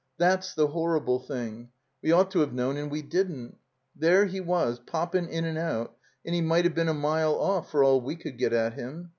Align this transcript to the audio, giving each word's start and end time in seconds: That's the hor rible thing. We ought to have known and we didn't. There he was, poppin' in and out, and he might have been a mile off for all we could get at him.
That's 0.17 0.55
the 0.55 0.65
hor 0.65 0.99
rible 0.99 1.23
thing. 1.23 1.69
We 2.01 2.11
ought 2.11 2.31
to 2.31 2.39
have 2.39 2.53
known 2.53 2.75
and 2.75 2.89
we 2.89 3.03
didn't. 3.03 3.57
There 3.95 4.25
he 4.25 4.39
was, 4.39 4.79
poppin' 4.79 5.27
in 5.29 5.45
and 5.45 5.59
out, 5.59 5.95
and 6.25 6.33
he 6.33 6.41
might 6.41 6.65
have 6.65 6.73
been 6.73 6.89
a 6.89 6.93
mile 6.95 7.35
off 7.35 7.69
for 7.69 7.83
all 7.83 8.01
we 8.01 8.15
could 8.15 8.39
get 8.39 8.51
at 8.51 8.73
him. 8.73 9.09